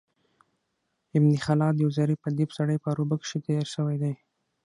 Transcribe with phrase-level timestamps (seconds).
[1.17, 4.15] ابن خلاد یو ظریف ادیب سړی په عربو کښي تېر سوى دﺉ.